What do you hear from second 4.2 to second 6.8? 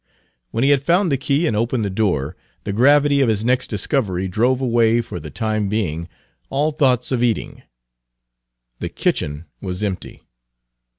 drove away for the time being all